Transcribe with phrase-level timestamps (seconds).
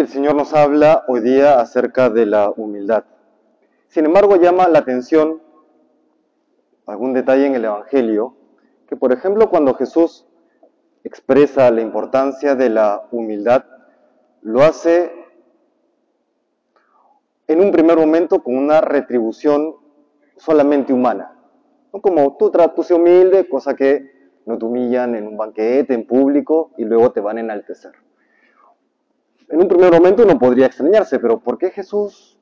[0.00, 3.04] el Señor nos habla hoy día acerca de la humildad.
[3.88, 5.42] Sin embargo, llama la atención
[6.86, 8.34] algún detalle en el Evangelio,
[8.88, 10.26] que por ejemplo cuando Jesús
[11.04, 13.64] expresa la importancia de la humildad,
[14.40, 15.12] lo hace
[17.46, 19.76] en un primer momento con una retribución
[20.36, 21.36] solamente humana.
[21.92, 22.00] ¿no?
[22.00, 26.84] Como tú tratas humilde, cosa que no te humillan en un banquete, en público, y
[26.84, 27.92] luego te van a enaltecer.
[29.50, 32.38] En un primer momento uno podría extrañarse, pero ¿por qué Jesús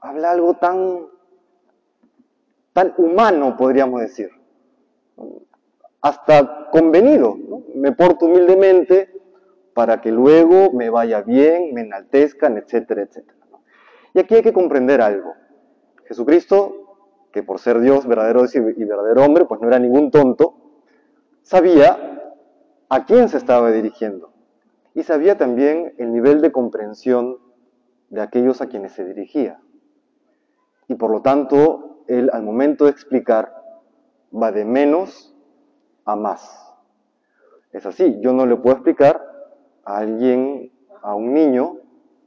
[0.00, 1.06] habla algo tan,
[2.72, 4.28] tan humano, podríamos decir?
[6.00, 7.36] Hasta convenido.
[7.48, 7.62] ¿no?
[7.76, 9.08] Me porto humildemente
[9.72, 13.38] para que luego me vaya bien, me enaltezcan, etcétera, etcétera.
[14.12, 15.34] Y aquí hay que comprender algo.
[16.06, 20.54] Jesucristo, que por ser Dios verdadero y verdadero hombre, pues no era ningún tonto,
[21.42, 22.34] sabía
[22.88, 24.31] a quién se estaba dirigiendo
[24.94, 27.38] y sabía también el nivel de comprensión
[28.10, 29.60] de aquellos a quienes se dirigía.
[30.88, 33.54] Y por lo tanto, él al momento de explicar
[34.34, 35.34] va de menos
[36.04, 36.74] a más.
[37.72, 39.22] Es así, yo no le puedo explicar
[39.84, 40.70] a alguien,
[41.02, 41.78] a un niño,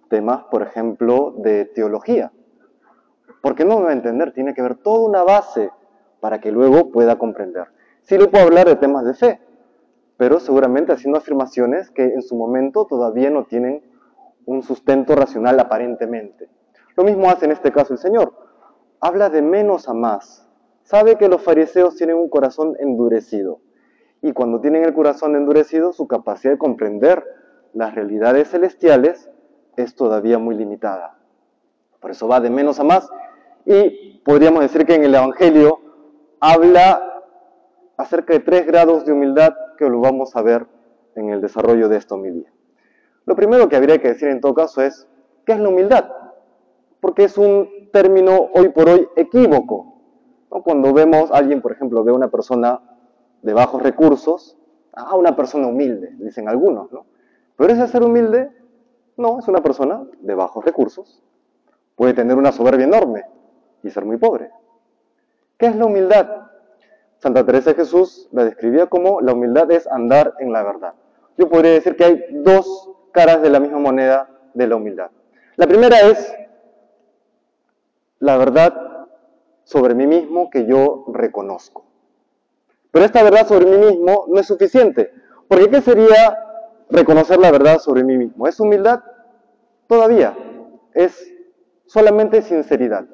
[0.09, 2.31] temas, por ejemplo, de teología.
[3.41, 5.69] Porque no me va a entender, tiene que haber toda una base
[6.19, 7.67] para que luego pueda comprender.
[8.01, 9.39] Sí le puedo hablar de temas de fe,
[10.17, 13.83] pero seguramente haciendo afirmaciones que en su momento todavía no tienen
[14.45, 16.49] un sustento racional aparentemente.
[16.95, 18.33] Lo mismo hace en este caso el Señor.
[19.01, 20.47] Habla de menos a más.
[20.83, 23.59] Sabe que los fariseos tienen un corazón endurecido.
[24.21, 27.23] Y cuando tienen el corazón endurecido, su capacidad de comprender
[27.73, 29.29] las realidades celestiales
[29.75, 31.17] es todavía muy limitada.
[31.99, 33.09] Por eso va de menos a más.
[33.65, 35.79] Y podríamos decir que en el Evangelio
[36.39, 37.23] habla
[37.97, 40.67] acerca de tres grados de humildad que lo vamos a ver
[41.15, 42.51] en el desarrollo de esta humildad.
[43.25, 45.07] Lo primero que habría que decir en todo caso es,
[45.45, 46.09] ¿qué es la humildad?
[46.99, 49.93] Porque es un término hoy por hoy equívoco.
[50.49, 52.79] Cuando vemos a alguien, por ejemplo, ve a una persona
[53.41, 54.57] de bajos recursos,
[54.93, 57.05] ah, una persona humilde, dicen algunos, ¿no?
[57.57, 58.51] Pero ese ser humilde
[59.17, 61.21] no, es una persona de bajos recursos.
[61.95, 63.23] Puede tener una soberbia enorme
[63.83, 64.51] y ser muy pobre.
[65.57, 66.47] ¿Qué es la humildad?
[67.25, 70.93] Santa Teresa Jesús la describía como la humildad es andar en la verdad.
[71.39, 75.09] Yo podría decir que hay dos caras de la misma moneda de la humildad.
[75.55, 76.31] La primera es
[78.19, 79.07] la verdad
[79.63, 81.87] sobre mí mismo que yo reconozco.
[82.91, 85.11] Pero esta verdad sobre mí mismo no es suficiente,
[85.47, 86.37] porque ¿qué sería
[86.91, 88.47] reconocer la verdad sobre mí mismo.
[88.47, 89.01] ¿Es humildad?
[89.87, 90.37] Todavía.
[90.93, 91.33] Es
[91.87, 93.07] solamente sinceridad.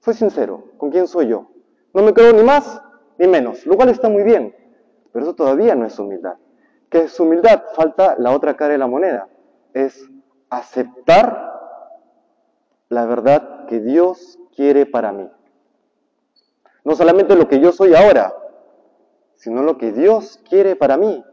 [0.00, 0.64] Soy sincero.
[0.76, 1.46] ¿Con quién soy yo?
[1.94, 2.82] No me creo ni más
[3.22, 4.54] ni menos, lo cual está muy bien.
[5.12, 6.34] Pero eso todavía no es humildad.
[6.90, 7.62] ¿Qué es humildad?
[7.74, 9.28] Falta la otra cara de la moneda.
[9.72, 10.08] Es
[10.50, 11.52] aceptar
[12.88, 15.30] la verdad que Dios quiere para mí.
[16.84, 18.34] No solamente lo que yo soy ahora,
[19.36, 21.24] sino lo que Dios quiere para mí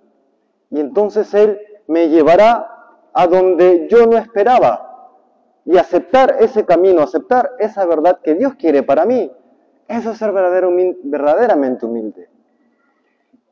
[0.70, 2.68] y entonces Él me llevará
[3.14, 4.86] a donde yo no esperaba.
[5.66, 9.32] Y aceptar ese camino, aceptar esa verdad que Dios quiere para mí,
[9.90, 12.30] eso es ser verdaderamente humilde.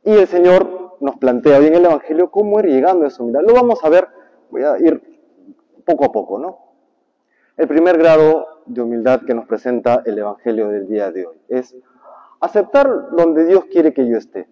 [0.04, 3.42] Y el Señor nos plantea hoy en el Evangelio cómo ir llegando a esa humildad.
[3.42, 4.08] Lo vamos a ver,
[4.52, 5.02] voy a ir
[5.84, 6.60] poco a poco, ¿no?
[7.58, 11.76] El primer grado de humildad que nos presenta el Evangelio del día de hoy es
[12.40, 14.48] aceptar donde Dios quiere que yo esté.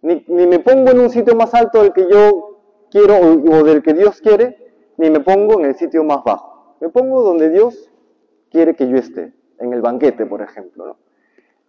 [0.00, 2.60] Ni, me pongo en un sitio más alto del que yo
[2.90, 4.56] quiero o, del que Dios quiere,
[4.96, 6.76] ni me pongo en el sitio más bajo.
[6.80, 7.90] Me pongo donde Dios
[8.50, 10.96] quiere que yo esté, en el banquete, por ejemplo.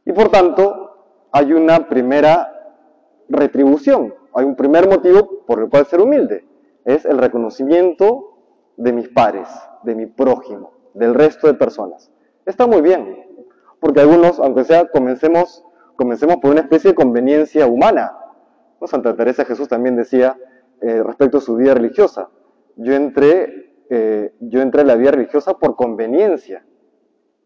[0.09, 2.51] Y por tanto, hay una primera
[3.29, 6.47] retribución, hay un primer motivo por el cual ser humilde,
[6.83, 8.39] es el reconocimiento
[8.75, 9.47] de mis pares,
[9.83, 12.11] de mi prójimo, del resto de personas.
[12.47, 13.23] Está muy bien,
[13.79, 15.63] porque algunos, aunque sea, comencemos,
[15.95, 18.11] comencemos por una especie de conveniencia humana.
[18.85, 20.35] Santa Teresa Jesús también decía
[20.81, 22.29] eh, respecto a su vida religiosa,
[22.77, 26.65] yo entré, eh, yo entré en la vida religiosa por conveniencia,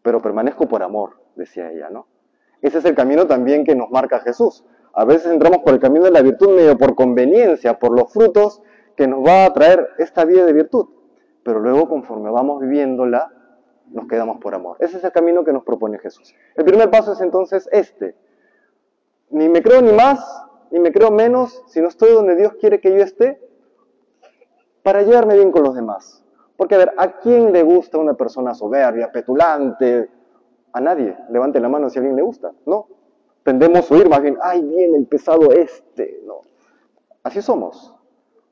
[0.00, 2.13] pero permanezco por amor, decía ella, ¿no?
[2.64, 4.64] Ese es el camino también que nos marca Jesús.
[4.94, 8.62] A veces entramos por el camino de la virtud medio por conveniencia, por los frutos
[8.96, 10.86] que nos va a traer esta vida de virtud,
[11.42, 13.30] pero luego conforme vamos viviéndola,
[13.90, 14.78] nos quedamos por amor.
[14.80, 16.34] Ese es el camino que nos propone Jesús.
[16.54, 18.16] El primer paso es entonces este.
[19.28, 20.24] Ni me creo ni más,
[20.70, 23.46] ni me creo menos si no estoy donde Dios quiere que yo esté
[24.82, 26.24] para llevarme bien con los demás.
[26.56, 30.08] Porque, a ver, ¿a quién le gusta una persona soberbia, petulante?
[30.74, 31.16] A nadie.
[31.30, 32.52] Levante la mano si a alguien le gusta.
[32.66, 32.88] No.
[33.44, 36.20] Tendemos a oír más bien, ay, bien el pesado este.
[36.26, 36.40] No.
[37.22, 37.94] Así somos.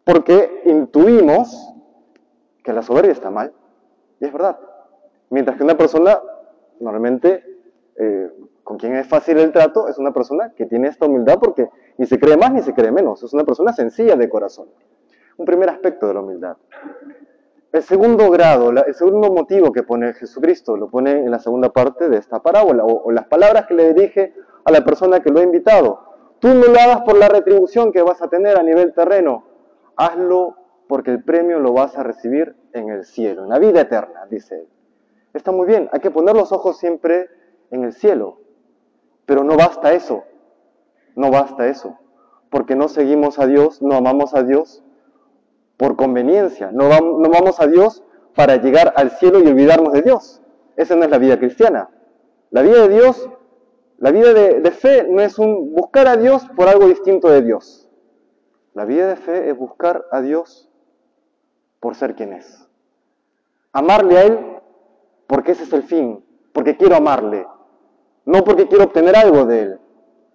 [0.04, 1.74] Porque intuimos
[2.62, 3.52] que la soberbia está mal.
[4.20, 4.56] Y es verdad.
[5.30, 6.20] Mientras que una persona,
[6.78, 7.44] normalmente,
[7.96, 8.30] eh,
[8.62, 12.06] con quien es fácil el trato, es una persona que tiene esta humildad porque ni
[12.06, 13.20] se cree más ni se cree menos.
[13.24, 14.68] Es una persona sencilla de corazón.
[15.38, 16.56] Un primer aspecto de la humildad.
[17.72, 22.10] El segundo grado, el segundo motivo que pone Jesucristo, lo pone en la segunda parte
[22.10, 25.42] de esta parábola, o, las palabras que le dirige a la persona que lo ha
[25.42, 26.36] invitado.
[26.38, 29.44] Tú no lo hagas por la retribución que vas a tener a nivel terreno,
[29.96, 34.26] hazlo porque el premio lo vas a recibir en el cielo, en la vida eterna,
[34.28, 34.68] dice él.
[35.32, 37.30] Está muy bien, hay que poner los ojos siempre
[37.70, 38.40] en el cielo,
[39.24, 40.24] pero no basta eso,
[41.16, 41.98] no basta eso,
[42.50, 44.84] porque no seguimos a Dios, no amamos a Dios
[45.82, 46.70] por conveniencia.
[46.70, 48.04] No vamos, a Dios
[48.36, 50.40] para llegar al cielo y olvidarnos de Dios.
[50.76, 51.90] Esa no es la vida cristiana.
[52.50, 53.28] La vida de Dios,
[53.98, 57.42] la vida de, de, fe no es un buscar a Dios por algo distinto de
[57.42, 57.90] Dios.
[58.74, 60.70] La vida de fe es buscar a Dios
[61.80, 62.68] por ser quien es.
[63.72, 64.38] Amarle a Él
[65.26, 67.44] porque ese es el fin, porque quiero amarle,
[68.24, 69.80] no porque quiero obtener algo de Él,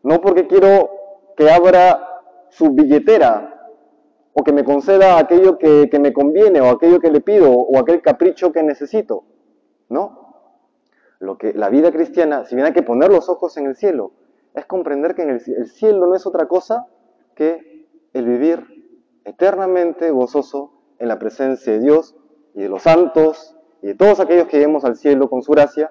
[0.03, 0.89] no porque quiero
[1.37, 2.05] que abra
[2.49, 3.56] su billetera
[4.39, 8.03] o que me conceda aquello que, me conviene, o aquello que le pido, o aquel
[8.03, 9.23] capricho que necesito.
[9.89, 10.35] No.
[11.17, 14.11] Lo que la vida cristiana, si bien hay que poner los ojos en el cielo,
[14.53, 16.85] es comprender que el cielo no es otra cosa
[17.33, 18.63] que el vivir
[19.25, 22.15] eternamente gozoso en la presencia de Dios
[22.53, 25.89] y de los santos y de todos aquellos que lleguemos al cielo con su gracia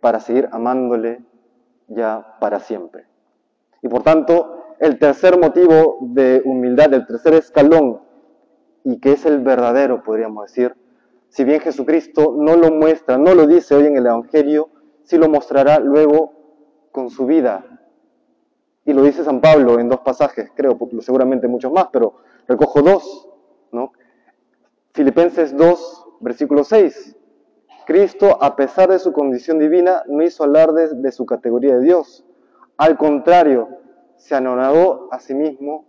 [0.00, 1.24] para seguir amándole
[1.88, 3.06] ya para siempre.
[3.82, 8.00] Y por tanto, el tercer motivo de humildad, el tercer escalón,
[8.82, 10.74] y que es el verdadero, podríamos decir,
[11.28, 14.70] si bien Jesucristo no lo muestra, no lo dice hoy en el Evangelio,
[15.02, 16.32] sí lo mostrará luego
[16.90, 17.64] con su vida.
[18.86, 22.14] Y lo dice San Pablo en dos pasajes, creo, seguramente muchos más, pero
[22.48, 23.28] recojo dos.
[23.70, 23.92] ¿no?
[24.94, 27.16] Filipenses 2, versículo 6.
[27.86, 32.24] Cristo, a pesar de su condición divina, no hizo alarde de su categoría de Dios.
[32.76, 33.68] Al contrario,
[34.20, 35.86] se anonadó a sí mismo,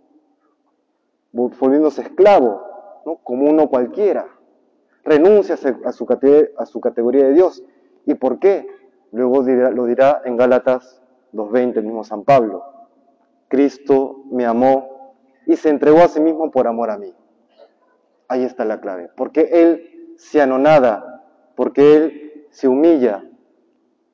[1.32, 2.62] volviéndose esclavo,
[3.04, 3.16] ¿no?
[3.16, 4.26] como uno cualquiera.
[5.04, 6.06] Renuncia a su,
[6.56, 7.62] a su categoría de Dios.
[8.06, 8.66] ¿Y por qué?
[9.10, 11.02] Luego lo dirá en Gálatas
[11.34, 12.64] 2.20, el mismo San Pablo.
[13.48, 15.14] Cristo me amó
[15.46, 17.14] y se entregó a sí mismo por amor a mí.
[18.28, 19.10] Ahí está la clave.
[19.14, 21.22] Porque Él se anonada,
[21.54, 23.24] porque Él se humilla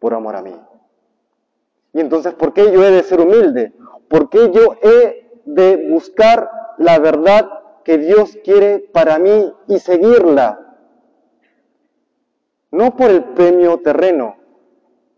[0.01, 0.61] por amor a mí.
[1.93, 3.73] Y entonces, ¿por qué yo he de ser humilde?
[4.09, 7.49] ¿Por qué yo he de buscar la verdad
[7.85, 10.77] que Dios quiere para mí y seguirla?
[12.71, 14.37] No por el premio terreno,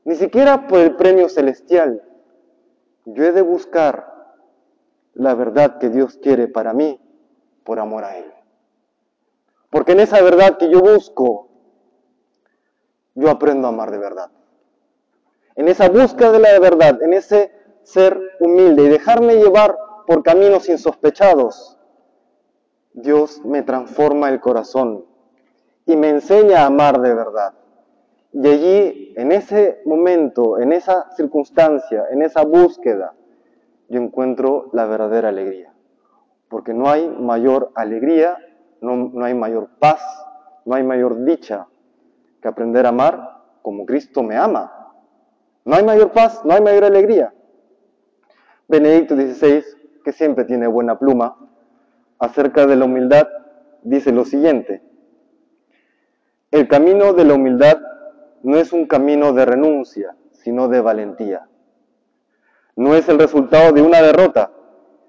[0.04, 2.02] ni siquiera por el premio celestial.
[3.04, 4.37] Yo he de buscar
[5.14, 7.00] la verdad que Dios quiere para mí
[7.64, 8.32] por amor a Él.
[9.70, 11.48] Porque en esa verdad que yo busco,
[13.14, 14.31] yo aprendo a amar de verdad.
[15.54, 17.52] En esa búsqueda de la verdad, en ese
[17.92, 19.76] ser humilde y dejarme llevar
[20.06, 21.78] por caminos insospechados,
[22.92, 25.04] Dios me transforma el corazón
[25.87, 27.54] y me enseña a amar de verdad.
[28.32, 33.14] Y allí, en ese momento, en esa circunstancia, en esa búsqueda,
[33.88, 35.72] yo encuentro la verdadera alegría.
[36.48, 38.37] Porque no hay mayor alegría,
[38.81, 40.00] no, no hay mayor paz,
[40.64, 41.66] no hay mayor dicha
[42.40, 44.92] que aprender a amar como Cristo me ama.
[45.64, 47.35] No hay mayor paz, no hay mayor alegría.
[48.70, 49.64] Benedicto XVI,
[50.04, 51.36] que siempre tiene buena pluma,
[52.20, 53.26] acerca de la humildad,
[53.82, 54.80] dice lo siguiente.
[56.52, 57.78] El camino de la humildad
[58.44, 61.48] no es un camino de renuncia, sino de valentía.
[62.76, 64.52] No es el resultado de una derrota,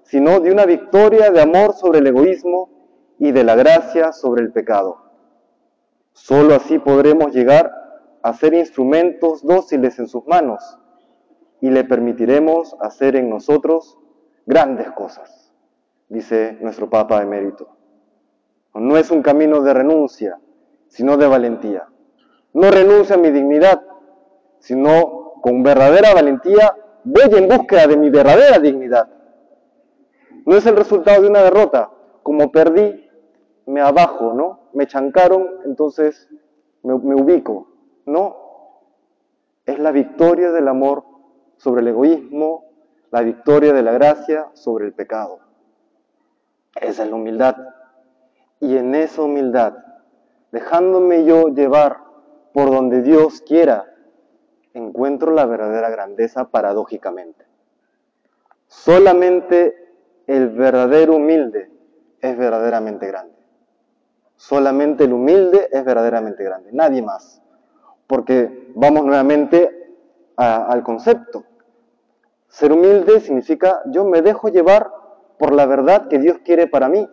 [0.02, 2.68] sino de una victoria de amor sobre el egoísmo
[3.20, 4.96] y de la gracia sobre el pecado.
[6.10, 7.70] Solo así podremos llegar
[8.24, 10.78] a ser instrumentos dóciles en sus manos
[11.62, 13.96] y le permitiremos hacer en nosotros
[14.44, 15.54] grandes cosas,
[16.08, 17.68] dice nuestro Papa emérito.
[18.74, 20.40] No es un camino de renuncia,
[20.88, 21.86] sino de valentía.
[22.52, 23.80] No renuncio a mi dignidad,
[24.58, 29.08] sino con verdadera valentía voy en búsqueda de mi verdadera dignidad.
[30.44, 31.90] No es el resultado de una derrota,
[32.24, 33.08] como perdí,
[33.66, 34.68] me abajo, ¿no?
[34.72, 36.28] Me chancaron, entonces
[36.82, 37.68] me, me ubico.
[38.04, 38.36] No,
[39.64, 41.11] es la victoria del amor
[41.62, 42.64] sobre el egoísmo,
[43.12, 45.38] la victoria de la gracia sobre el pecado.
[46.74, 47.56] Esa es la humildad.
[48.58, 49.74] Y en esa humildad,
[50.50, 51.98] dejándome yo llevar
[52.52, 53.86] por donde Dios quiera,
[54.74, 57.44] encuentro la verdadera grandeza paradójicamente.
[58.66, 59.76] Solamente
[60.26, 61.70] el verdadero humilde
[62.20, 63.36] es verdaderamente grande.
[64.34, 67.40] Solamente el humilde es verdaderamente grande, nadie más.
[68.08, 69.78] Porque vamos nuevamente
[70.36, 71.44] al concepto.
[72.52, 74.90] Ser humilde significa yo me dejo llevar
[75.38, 77.08] por la verdad que Dios quiere para mí.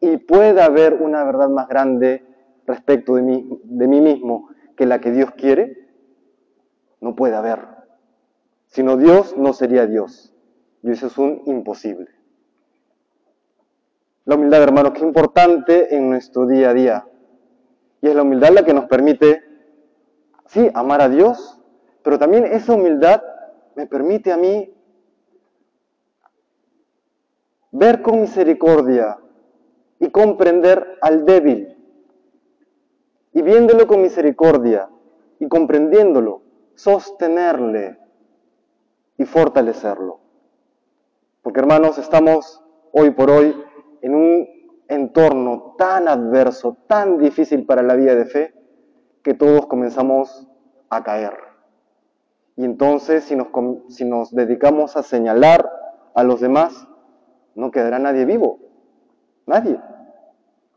[0.00, 2.26] Y puede haber una verdad más grande
[2.66, 5.88] respecto de mí, de mí mismo que la que Dios quiere.
[7.00, 7.60] No puede haber.
[8.66, 10.34] Sino Dios no sería Dios.
[10.82, 12.08] Y eso es un imposible.
[14.26, 17.06] La humildad, hermanos, que importante en nuestro día a día.
[18.02, 19.42] Y es la humildad la que nos permite,
[20.46, 21.62] sí, amar a Dios,
[22.02, 23.22] pero también esa humildad
[23.80, 24.70] me permite a mí
[27.72, 29.16] ver con misericordia
[29.98, 31.78] y comprender al débil.
[33.32, 34.90] Y viéndolo con misericordia
[35.38, 36.42] y comprendiéndolo,
[36.74, 37.98] sostenerle
[39.16, 40.20] y fortalecerlo.
[41.40, 43.56] Porque hermanos, estamos hoy por hoy
[44.02, 44.46] en un
[44.88, 48.54] entorno tan adverso, tan difícil para la vida de fe,
[49.22, 50.46] que todos comenzamos
[50.90, 51.49] a caer.
[52.60, 53.48] Y entonces, si nos,
[53.88, 55.72] si nos dedicamos a señalar
[56.14, 56.86] a los demás,
[57.54, 58.58] no quedará nadie vivo.
[59.46, 59.80] Nadie.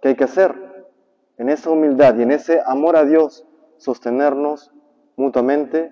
[0.02, 0.56] ¿Qué hay que hacer?
[1.38, 4.72] En esa humildad y en ese amor a Dios, sostenernos
[5.18, 5.92] mutuamente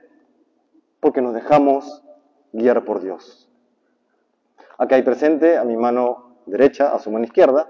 [1.01, 2.05] porque nos dejamos
[2.53, 3.51] guiar por Dios.
[4.77, 7.67] Acá hay presente a mi mano derecha, a su mano izquierda,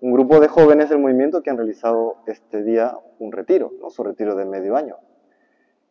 [0.00, 3.90] un grupo de jóvenes del movimiento que han realizado este día un retiro, ¿no?
[3.90, 4.96] su retiro de medio año,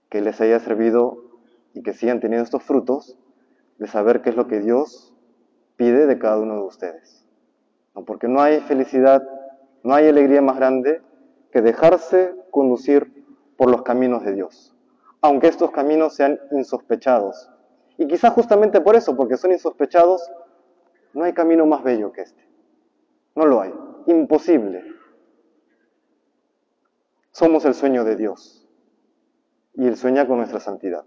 [0.10, 1.29] que les haya servido
[1.74, 3.18] y que sigan teniendo estos frutos
[3.78, 5.14] de saber qué es lo que Dios
[5.76, 7.26] pide de cada uno de ustedes.
[8.06, 9.22] Porque no hay felicidad,
[9.84, 11.02] no hay alegría más grande
[11.52, 13.26] que dejarse conducir
[13.58, 14.76] por los caminos de Dios,
[15.22, 17.50] aunque estos caminos sean insospechados.
[17.98, 20.32] Y quizás justamente por eso, porque son insospechados,
[21.14, 22.48] no hay camino más bello que este.
[23.36, 23.74] No lo hay.
[24.08, 24.84] Imposible.
[27.32, 28.68] Somos el sueño de Dios.
[29.74, 31.06] Y Él sueña con nuestra santidad.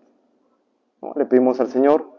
[1.16, 2.10] Le pedimos al Señor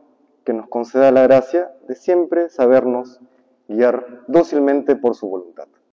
[0.43, 3.19] que nos conceda la gracia de siempre sabernos
[3.67, 5.67] guiar dócilmente por su voluntad.